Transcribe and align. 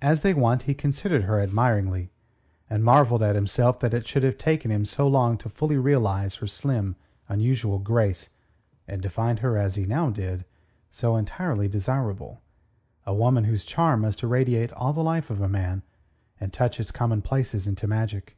As 0.00 0.22
they 0.22 0.34
went, 0.34 0.62
he 0.70 0.72
considered 0.72 1.24
her 1.24 1.40
admiringly, 1.40 2.12
and 2.70 2.84
marvelled 2.84 3.24
at 3.24 3.34
himself 3.34 3.80
that 3.80 3.92
it 3.92 4.06
should 4.06 4.22
have 4.22 4.38
taken 4.38 4.70
him 4.70 4.84
so 4.84 5.08
long 5.08 5.36
fully 5.36 5.74
to 5.74 5.80
realize 5.80 6.36
her 6.36 6.46
slim, 6.46 6.94
unusual 7.28 7.80
grace, 7.80 8.28
and 8.86 9.02
to 9.02 9.10
find 9.10 9.40
her, 9.40 9.58
as 9.58 9.74
he 9.74 9.84
now 9.84 10.10
did, 10.10 10.44
so 10.92 11.16
entirely 11.16 11.66
desirable, 11.66 12.40
a 13.04 13.12
woman 13.12 13.46
whose 13.46 13.64
charm 13.66 14.02
must 14.02 14.22
irradiate 14.22 14.72
all 14.74 14.92
the 14.92 15.02
life 15.02 15.28
of 15.28 15.40
a 15.40 15.48
man, 15.48 15.82
and 16.38 16.52
touch 16.52 16.78
its 16.78 16.92
commonplaces 16.92 17.66
into 17.66 17.88
magic. 17.88 18.36